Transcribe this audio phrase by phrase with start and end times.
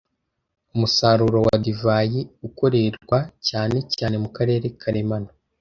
[0.75, 5.29] Umusaruro wa divayi ukorerwa cyane cyane mukarere karemano